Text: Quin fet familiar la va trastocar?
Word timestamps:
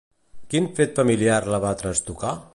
Quin 0.53 0.69
fet 0.79 0.95
familiar 1.01 1.39
la 1.55 1.61
va 1.69 1.79
trastocar? 1.85 2.35